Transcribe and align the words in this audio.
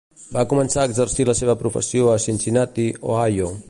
Va 0.37 0.45
començar 0.53 0.79
a 0.85 0.89
exercir 0.91 1.27
la 1.31 1.37
seva 1.41 1.57
professió 1.61 2.11
a 2.15 2.19
Cincinnati, 2.25 2.91
Ohio. 3.15 3.57